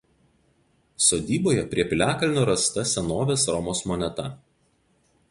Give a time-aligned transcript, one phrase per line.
[1.07, 4.25] Sodyboje prie piliakalnio rasta senovės Romos moneta.